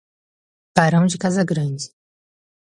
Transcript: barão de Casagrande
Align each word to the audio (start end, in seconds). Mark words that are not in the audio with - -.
barão 0.75 1.05
de 1.05 1.15
Casagrande 1.15 1.93